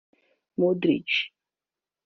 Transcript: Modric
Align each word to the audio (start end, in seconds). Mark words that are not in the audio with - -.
Modric 0.57 1.13